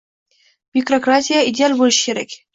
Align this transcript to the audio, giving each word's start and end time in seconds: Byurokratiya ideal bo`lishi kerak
Byurokratiya 0.77 1.45
ideal 1.53 1.79
bo`lishi 1.85 2.05
kerak 2.11 2.37